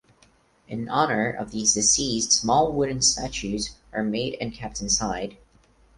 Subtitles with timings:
[0.67, 5.37] In honour of these deceased small wooden statues are made and kept inside.